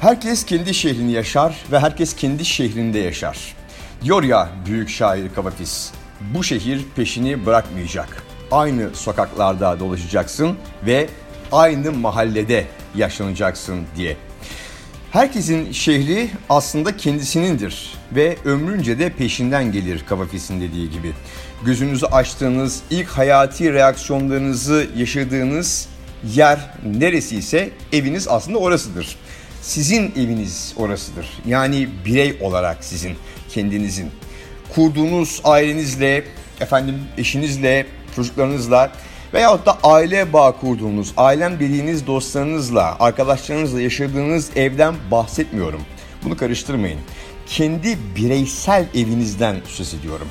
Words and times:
Herkes 0.00 0.44
kendi 0.44 0.74
şehrini 0.74 1.12
yaşar 1.12 1.56
ve 1.72 1.78
herkes 1.78 2.16
kendi 2.16 2.44
şehrinde 2.44 2.98
yaşar. 2.98 3.54
Diyor 4.04 4.22
ya 4.22 4.48
büyük 4.66 4.88
şair 4.88 5.34
Kavafis, 5.34 5.90
bu 6.34 6.44
şehir 6.44 6.84
peşini 6.96 7.46
bırakmayacak. 7.46 8.22
Aynı 8.50 8.94
sokaklarda 8.94 9.80
dolaşacaksın 9.80 10.56
ve 10.86 11.08
aynı 11.52 11.92
mahallede 11.92 12.64
yaşlanacaksın 12.94 13.80
diye. 13.96 14.16
Herkesin 15.10 15.72
şehri 15.72 16.30
aslında 16.48 16.96
kendisinindir 16.96 17.94
ve 18.12 18.36
ömrünce 18.44 18.98
de 18.98 19.10
peşinden 19.10 19.72
gelir 19.72 20.04
Kavafis'in 20.08 20.60
dediği 20.60 20.90
gibi. 20.90 21.12
Gözünüzü 21.64 22.06
açtığınız, 22.06 22.82
ilk 22.90 23.08
hayati 23.08 23.72
reaksiyonlarınızı 23.72 24.86
yaşadığınız 24.96 25.88
yer 26.34 26.58
neresi 26.84 27.36
ise 27.36 27.70
eviniz 27.92 28.28
aslında 28.28 28.58
orasıdır. 28.58 29.16
Sizin 29.68 30.12
eviniz 30.16 30.74
orasıdır. 30.76 31.28
Yani 31.46 31.88
birey 32.04 32.38
olarak 32.40 32.84
sizin, 32.84 33.16
kendinizin. 33.48 34.10
Kurduğunuz 34.74 35.40
ailenizle, 35.44 36.24
efendim 36.60 36.94
eşinizle, 37.18 37.86
çocuklarınızla 38.16 38.92
veyahut 39.34 39.66
da 39.66 39.78
aile 39.82 40.32
bağ 40.32 40.52
kurduğunuz, 40.52 41.12
ailem 41.16 41.60
dediğiniz 41.60 42.06
dostlarınızla, 42.06 42.96
arkadaşlarınızla 43.00 43.80
yaşadığınız 43.80 44.50
evden 44.56 44.94
bahsetmiyorum. 45.10 45.82
Bunu 46.24 46.36
karıştırmayın. 46.36 47.00
Kendi 47.46 47.98
bireysel 48.16 48.86
evinizden 48.94 49.56
söz 49.66 49.94
ediyorum. 49.94 50.28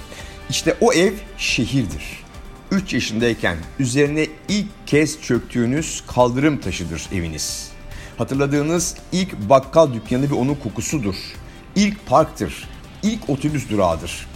İşte 0.50 0.78
o 0.82 0.94
ev 0.94 1.14
şehirdir. 1.38 2.24
3 2.72 2.94
yaşındayken 2.94 3.58
üzerine 3.80 4.28
ilk 4.50 4.68
kez 4.86 5.22
çöktüğünüz 5.22 6.04
kaldırım 6.08 6.58
taşıdır 6.58 7.08
eviniz. 7.14 7.77
Hatırladığınız 8.18 8.96
ilk 9.12 9.50
bakkal 9.50 9.94
dükkanı 9.94 10.30
ve 10.30 10.34
onun 10.34 10.56
kokusudur. 10.56 11.16
İlk 11.76 12.06
parktır. 12.06 12.68
İlk 13.04 13.30
otobüs 13.30 13.70
durağıdır. 13.70 14.28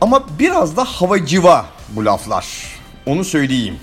Ama 0.00 0.26
biraz 0.38 0.76
da 0.76 0.84
havacıva 0.84 1.66
bu 1.88 2.04
laflar. 2.04 2.46
Onu 3.06 3.24
söyleyeyim. 3.24 3.76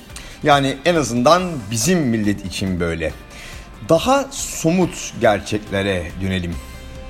Yani 0.44 0.78
en 0.86 0.96
azından 0.96 1.44
bizim 1.72 2.00
millet 2.00 2.46
için 2.46 2.80
böyle. 2.80 3.14
Daha 3.90 4.26
somut 4.32 5.14
gerçeklere 5.22 6.12
dönelim. 6.22 6.56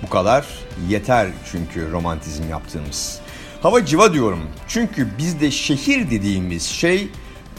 Bu 0.04 0.10
kadar 0.10 0.46
yeter 0.90 1.28
çünkü 1.52 1.92
romantizm 1.92 2.50
yaptığımız. 2.50 3.20
Hava 3.62 3.86
civa 3.86 4.14
diyorum. 4.14 4.50
Çünkü 4.68 5.08
bizde 5.18 5.52
şehir 5.52 6.12
dediğimiz 6.12 6.64
şey 6.64 7.08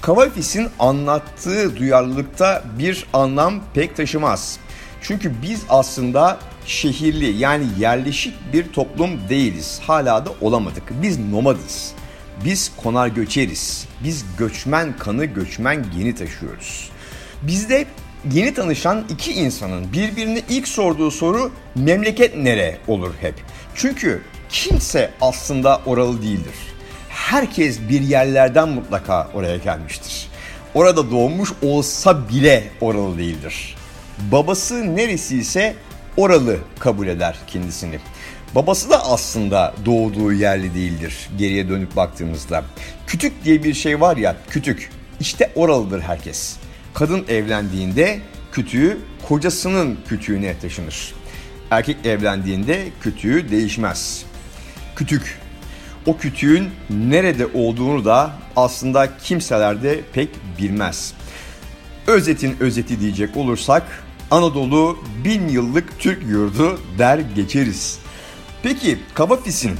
Kavafis'in 0.02 0.68
anlattığı 0.78 1.76
duyarlılıkta 1.76 2.64
bir 2.78 3.06
anlam 3.12 3.60
pek 3.74 3.96
taşımaz. 3.96 4.58
Çünkü 5.02 5.32
biz 5.42 5.62
aslında 5.68 6.38
şehirli 6.66 7.38
yani 7.38 7.64
yerleşik 7.78 8.34
bir 8.52 8.72
toplum 8.72 9.28
değiliz. 9.28 9.80
Hala 9.86 10.26
da 10.26 10.30
olamadık. 10.40 10.82
Biz 11.02 11.18
nomadız. 11.18 11.92
Biz 12.44 12.72
konar 12.76 13.08
göçeriz. 13.08 13.88
Biz 14.04 14.24
göçmen 14.38 14.96
kanı, 14.98 15.24
göçmen 15.24 15.86
geni 15.98 16.14
taşıyoruz. 16.14 16.90
Bizde 17.42 17.86
yeni 18.32 18.54
tanışan 18.54 19.04
iki 19.08 19.32
insanın 19.32 19.92
birbirine 19.92 20.42
ilk 20.48 20.68
sorduğu 20.68 21.10
soru 21.10 21.50
memleket 21.74 22.36
nere 22.36 22.78
olur 22.88 23.10
hep. 23.20 23.34
Çünkü 23.74 24.22
kimse 24.48 25.10
aslında 25.20 25.80
oralı 25.86 26.22
değildir. 26.22 26.54
Herkes 27.22 27.80
bir 27.88 28.00
yerlerden 28.00 28.68
mutlaka 28.68 29.28
oraya 29.34 29.56
gelmiştir. 29.56 30.28
Orada 30.74 31.10
doğmuş 31.10 31.52
olsa 31.62 32.28
bile 32.28 32.64
oralı 32.80 33.18
değildir. 33.18 33.76
Babası 34.32 34.96
neresi 34.96 35.38
ise 35.38 35.76
oralı 36.16 36.58
kabul 36.78 37.06
eder 37.06 37.38
kendisini. 37.46 37.98
Babası 38.54 38.90
da 38.90 39.04
aslında 39.10 39.74
doğduğu 39.86 40.32
yerli 40.32 40.74
değildir 40.74 41.30
geriye 41.38 41.68
dönüp 41.68 41.96
baktığımızda. 41.96 42.64
Kütük 43.06 43.44
diye 43.44 43.64
bir 43.64 43.74
şey 43.74 44.00
var 44.00 44.16
ya 44.16 44.36
kütük. 44.50 44.90
İşte 45.20 45.52
oralıdır 45.54 46.00
herkes. 46.00 46.56
Kadın 46.94 47.24
evlendiğinde 47.28 48.20
kütüğü 48.52 48.98
kocasının 49.28 49.98
kütüğüne 50.08 50.58
taşınır. 50.58 51.14
Erkek 51.70 51.96
evlendiğinde 52.06 52.88
kütüğü 53.00 53.50
değişmez. 53.50 54.24
Kütük. 54.96 55.41
O 56.06 56.16
kütüğün 56.16 56.70
nerede 56.90 57.46
olduğunu 57.46 58.04
da 58.04 58.32
aslında 58.56 59.18
kimseler 59.18 59.82
de 59.82 60.00
pek 60.12 60.28
bilmez. 60.58 61.14
Özetin 62.06 62.56
özeti 62.60 63.00
diyecek 63.00 63.36
olursak 63.36 63.82
Anadolu 64.30 64.98
bin 65.24 65.48
yıllık 65.48 65.98
Türk 65.98 66.22
yurdu 66.26 66.80
der 66.98 67.18
geçeriz. 67.18 67.98
Peki 68.62 68.98
Kavafis'in 69.14 69.72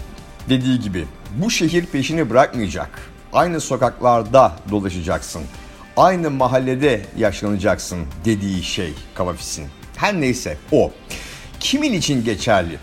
dediği 0.48 0.80
gibi 0.80 1.06
bu 1.36 1.50
şehir 1.50 1.86
peşini 1.86 2.30
bırakmayacak. 2.30 3.10
Aynı 3.32 3.60
sokaklarda 3.60 4.56
dolaşacaksın. 4.70 5.42
Aynı 5.96 6.30
mahallede 6.30 7.02
yaşlanacaksın 7.18 7.98
dediği 8.24 8.62
şey 8.62 8.94
Kavafis'in. 9.14 9.66
Her 9.96 10.20
neyse 10.20 10.56
o. 10.72 10.92
Kimin 11.60 11.92
için 11.92 12.24
geçerli? 12.24 12.78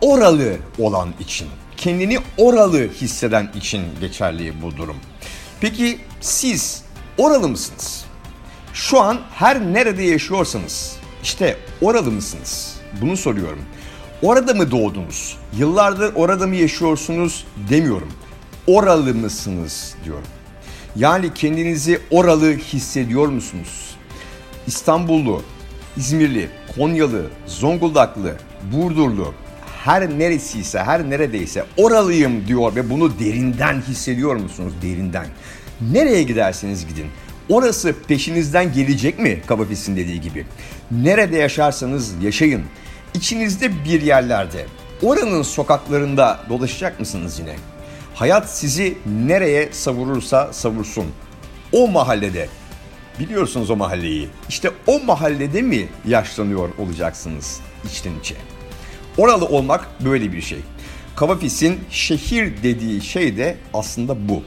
Oralı 0.00 0.56
olan 0.78 1.08
için. 1.20 1.48
Kendini 1.76 2.18
oralı 2.36 2.88
hisseden 2.92 3.50
için 3.56 3.82
geçerli 4.00 4.62
bu 4.62 4.76
durum. 4.76 4.96
Peki 5.60 5.98
siz 6.20 6.82
oralı 7.18 7.48
mısınız? 7.48 8.04
Şu 8.72 9.00
an 9.00 9.18
her 9.34 9.60
nerede 9.60 10.02
yaşıyorsanız 10.02 10.96
işte 11.22 11.56
oralı 11.82 12.10
mısınız? 12.10 12.76
Bunu 13.00 13.16
soruyorum. 13.16 13.62
Orada 14.22 14.54
mı 14.54 14.70
doğdunuz? 14.70 15.36
Yıllardır 15.58 16.14
orada 16.14 16.46
mı 16.46 16.56
yaşıyorsunuz 16.56 17.44
demiyorum. 17.70 18.12
Oralı 18.66 19.14
mısınız 19.14 19.94
diyorum. 20.04 20.28
Yani 20.96 21.34
kendinizi 21.34 22.00
oralı 22.10 22.52
hissediyor 22.52 23.28
musunuz? 23.28 23.96
İstanbullu, 24.66 25.42
İzmirli, 25.96 26.48
Konyalı, 26.76 27.26
Zonguldaklı, 27.46 28.36
Burdurlu, 28.72 29.34
her 29.84 30.18
neresiyse, 30.18 30.78
her 30.78 31.10
neredeyse 31.10 31.64
oralıyım 31.76 32.46
diyor 32.46 32.76
ve 32.76 32.90
bunu 32.90 33.18
derinden 33.18 33.80
hissediyor 33.80 34.36
musunuz? 34.36 34.72
Derinden. 34.82 35.26
Nereye 35.92 36.22
giderseniz 36.22 36.86
gidin. 36.86 37.06
Orası 37.48 37.94
peşinizden 38.08 38.72
gelecek 38.72 39.18
mi 39.18 39.42
Kabafis'in 39.46 39.96
dediği 39.96 40.20
gibi? 40.20 40.46
Nerede 40.90 41.36
yaşarsanız 41.36 42.22
yaşayın. 42.22 42.62
İçinizde 43.14 43.84
bir 43.84 44.02
yerlerde, 44.02 44.66
oranın 45.02 45.42
sokaklarında 45.42 46.40
dolaşacak 46.48 47.00
mısınız 47.00 47.38
yine? 47.38 47.56
Hayat 48.14 48.50
sizi 48.50 48.98
nereye 49.26 49.68
savurursa 49.72 50.52
savursun. 50.52 51.06
O 51.72 51.88
mahallede, 51.88 52.48
biliyorsunuz 53.20 53.70
o 53.70 53.76
mahalleyi. 53.76 54.28
İşte 54.48 54.70
o 54.86 55.00
mahallede 55.00 55.62
mi 55.62 55.88
yaşlanıyor 56.06 56.68
olacaksınız 56.78 57.60
içten 57.84 58.12
içe? 58.20 58.53
Oralı 59.18 59.44
olmak 59.46 59.88
böyle 60.04 60.32
bir 60.32 60.42
şey. 60.42 60.58
Kavafis'in 61.16 61.80
şehir 61.90 62.62
dediği 62.62 63.00
şey 63.00 63.36
de 63.36 63.56
aslında 63.74 64.28
bu. 64.28 64.42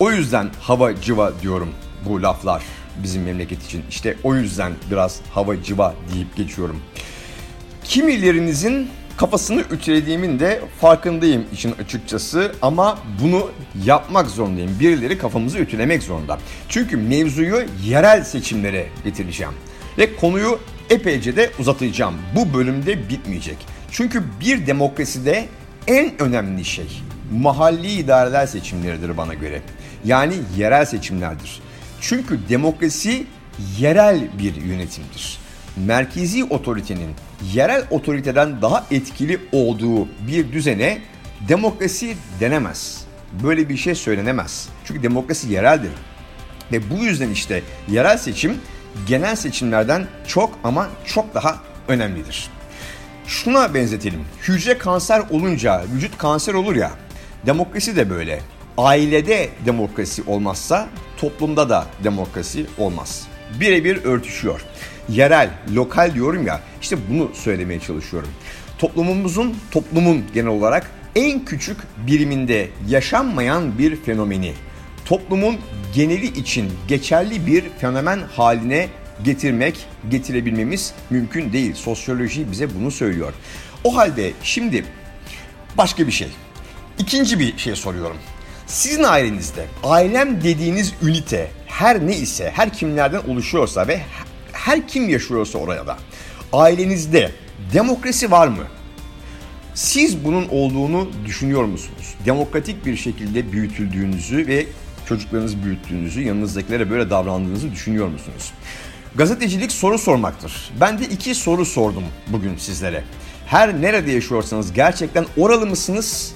O 0.00 0.10
yüzden 0.10 0.50
hava 0.60 1.00
cıva 1.00 1.32
diyorum 1.42 1.70
bu 2.08 2.22
laflar 2.22 2.62
bizim 3.02 3.22
memleket 3.22 3.64
için. 3.64 3.82
İşte 3.90 4.16
o 4.24 4.34
yüzden 4.34 4.72
biraz 4.90 5.20
hava 5.34 5.62
cıva 5.62 5.94
deyip 6.14 6.36
geçiyorum. 6.36 6.80
Kimilerinizin 7.84 8.88
kafasını 9.16 9.64
ütülediğimin 9.70 10.40
de 10.40 10.62
farkındayım 10.80 11.44
için 11.52 11.74
açıkçası 11.84 12.52
ama 12.62 12.98
bunu 13.22 13.50
yapmak 13.84 14.26
zorundayım. 14.26 14.80
Birileri 14.80 15.18
kafamızı 15.18 15.58
ütülemek 15.58 16.02
zorunda. 16.02 16.38
Çünkü 16.68 16.96
mevzuyu 16.96 17.64
yerel 17.84 18.24
seçimlere 18.24 18.86
getireceğim. 19.04 19.52
Ve 19.98 20.16
konuyu 20.16 20.58
epeyce 20.90 21.36
de 21.36 21.50
uzatacağım. 21.58 22.14
Bu 22.36 22.54
bölümde 22.54 23.08
bitmeyecek. 23.08 23.56
Çünkü 23.90 24.22
bir 24.40 24.66
demokraside 24.66 25.48
en 25.86 26.22
önemli 26.22 26.64
şey 26.64 27.02
mahalli 27.32 27.92
idareler 27.92 28.46
seçimleridir 28.46 29.16
bana 29.16 29.34
göre. 29.34 29.62
Yani 30.04 30.34
yerel 30.56 30.84
seçimlerdir. 30.84 31.62
Çünkü 32.00 32.48
demokrasi 32.48 33.26
yerel 33.78 34.38
bir 34.38 34.54
yönetimdir. 34.54 35.38
Merkezi 35.76 36.44
otoritenin 36.44 37.10
yerel 37.54 37.84
otoriteden 37.90 38.62
daha 38.62 38.86
etkili 38.90 39.40
olduğu 39.52 40.08
bir 40.26 40.52
düzene 40.52 40.98
demokrasi 41.48 42.16
denemez. 42.40 43.04
Böyle 43.42 43.68
bir 43.68 43.76
şey 43.76 43.94
söylenemez. 43.94 44.68
Çünkü 44.84 45.02
demokrasi 45.02 45.52
yereldir. 45.52 45.90
Ve 46.72 46.90
bu 46.90 47.04
yüzden 47.04 47.30
işte 47.30 47.62
yerel 47.88 48.18
seçim 48.18 48.54
genel 49.06 49.36
seçimlerden 49.36 50.06
çok 50.26 50.58
ama 50.64 50.88
çok 51.06 51.34
daha 51.34 51.58
önemlidir. 51.88 52.50
Şuna 53.26 53.74
benzetelim. 53.74 54.20
Hücre 54.48 54.78
kanser 54.78 55.22
olunca 55.30 55.84
vücut 55.94 56.18
kanser 56.18 56.54
olur 56.54 56.76
ya. 56.76 56.90
Demokrasi 57.46 57.96
de 57.96 58.10
böyle. 58.10 58.40
Ailede 58.78 59.48
demokrasi 59.66 60.22
olmazsa 60.26 60.88
toplumda 61.16 61.68
da 61.68 61.86
demokrasi 62.04 62.66
olmaz. 62.78 63.26
birebir 63.60 64.04
örtüşüyor. 64.04 64.64
Yerel, 65.08 65.50
lokal 65.74 66.14
diyorum 66.14 66.46
ya 66.46 66.60
işte 66.82 66.96
bunu 67.10 67.30
söylemeye 67.34 67.80
çalışıyorum. 67.80 68.28
Toplumumuzun, 68.78 69.56
toplumun 69.70 70.24
genel 70.34 70.48
olarak 70.48 70.90
en 71.16 71.44
küçük 71.44 71.76
biriminde 72.06 72.68
yaşanmayan 72.88 73.78
bir 73.78 73.96
fenomeni 73.96 74.54
toplumun 75.04 75.56
geneli 75.94 76.26
için 76.26 76.72
geçerli 76.88 77.46
bir 77.46 77.64
fenomen 77.78 78.20
haline 78.36 78.88
getirmek, 79.24 79.86
getirebilmemiz 80.10 80.94
mümkün 81.10 81.52
değil. 81.52 81.74
Sosyoloji 81.74 82.52
bize 82.52 82.74
bunu 82.74 82.90
söylüyor. 82.90 83.32
O 83.84 83.96
halde 83.96 84.32
şimdi 84.42 84.84
başka 85.78 86.06
bir 86.06 86.12
şey. 86.12 86.28
İkinci 86.98 87.38
bir 87.38 87.58
şey 87.58 87.76
soruyorum. 87.76 88.16
Sizin 88.66 89.02
ailenizde 89.02 89.66
ailem 89.84 90.44
dediğiniz 90.44 90.92
ünite 91.02 91.50
her 91.66 92.06
ne 92.06 92.16
ise, 92.16 92.52
her 92.54 92.72
kimlerden 92.72 93.20
oluşuyorsa 93.28 93.88
ve 93.88 94.00
her 94.52 94.88
kim 94.88 95.08
yaşıyorsa 95.08 95.58
oraya 95.58 95.86
da 95.86 95.98
ailenizde 96.52 97.30
demokrasi 97.72 98.30
var 98.30 98.48
mı? 98.48 98.64
Siz 99.74 100.24
bunun 100.24 100.48
olduğunu 100.48 101.08
düşünüyor 101.26 101.64
musunuz? 101.64 102.14
Demokratik 102.26 102.86
bir 102.86 102.96
şekilde 102.96 103.52
büyütüldüğünüzü 103.52 104.46
ve 104.46 104.66
çocuklarınızı 105.06 105.64
büyüttüğünüzü, 105.64 106.22
yanınızdakilere 106.22 106.90
böyle 106.90 107.10
davrandığınızı 107.10 107.72
düşünüyor 107.72 108.08
musunuz? 108.08 108.52
Gazetecilik 109.14 109.72
soru 109.72 109.98
sormaktır. 109.98 110.70
Ben 110.80 110.98
de 110.98 111.04
iki 111.04 111.34
soru 111.34 111.64
sordum 111.66 112.04
bugün 112.26 112.56
sizlere. 112.56 113.04
Her 113.46 113.82
nerede 113.82 114.10
yaşıyorsanız 114.10 114.72
gerçekten 114.72 115.26
oralı 115.36 115.66
mısınız? 115.66 116.34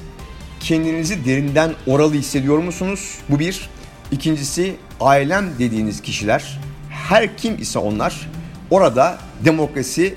Kendinizi 0.60 1.24
derinden 1.24 1.74
oralı 1.86 2.14
hissediyor 2.14 2.58
musunuz? 2.58 3.18
Bu 3.28 3.38
bir. 3.38 3.70
İkincisi 4.10 4.76
ailem 5.00 5.50
dediğiniz 5.58 6.02
kişiler 6.02 6.60
her 6.90 7.36
kim 7.36 7.62
ise 7.62 7.78
onlar 7.78 8.30
orada 8.70 9.18
demokrasi 9.44 10.14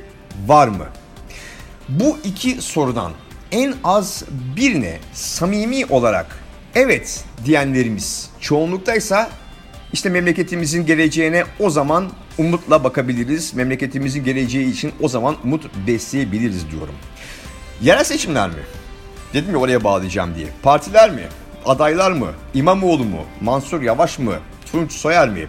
var 0.48 0.68
mı? 0.68 0.86
Bu 1.90 2.18
iki 2.24 2.62
sorudan 2.62 3.12
en 3.52 3.74
az 3.84 4.24
birine 4.56 4.98
samimi 5.14 5.86
olarak 5.86 6.40
evet 6.76 7.26
diyenlerimiz 7.46 8.30
çoğunluktaysa 8.40 9.30
işte 9.94 10.10
memleketimizin 10.10 10.86
geleceğine 10.86 11.44
o 11.60 11.70
zaman 11.70 12.12
umutla 12.38 12.84
bakabiliriz. 12.84 13.54
Memleketimizin 13.54 14.24
geleceği 14.24 14.72
için 14.72 14.92
o 15.02 15.08
zaman 15.08 15.36
umut 15.44 15.66
besleyebiliriz 15.88 16.72
diyorum. 16.72 16.96
Yerel 17.82 18.04
seçimler 18.04 18.50
mi? 18.50 18.64
Dedim 19.34 19.52
ya 19.52 19.58
oraya 19.58 19.84
bağlayacağım 19.84 20.36
diye. 20.36 20.48
Partiler 20.64 21.12
mi? 21.12 21.24
Adaylar 21.66 22.12
mı? 22.12 22.28
İmamoğlu 22.54 23.04
mu? 23.04 23.26
Mansur 23.42 23.82
Yavaş 23.82 24.20
mı? 24.20 24.36
Tunç 24.72 24.92
Soyer 24.92 25.30
mi? 25.30 25.48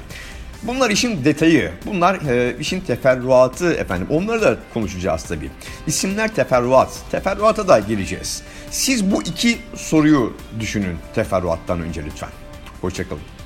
Bunlar 0.63 0.91
işin 0.91 1.25
detayı, 1.25 1.73
bunlar 1.87 2.15
e, 2.15 2.57
işin 2.61 2.81
teferruatı 2.81 3.73
efendim. 3.73 4.07
Onları 4.11 4.43
da 4.43 4.57
konuşacağız 4.75 5.23
tabii. 5.23 5.51
İsimler 5.87 6.35
teferruat, 6.35 6.89
teferruata 7.11 7.69
da 7.69 7.79
geleceğiz. 7.79 8.43
Siz 8.71 9.11
bu 9.13 9.23
iki 9.23 9.59
soruyu 9.75 10.37
düşünün 10.61 10.97
teferruattan 11.15 11.81
önce 11.81 12.05
lütfen. 12.05 12.31
Hoşçakalın. 12.81 13.38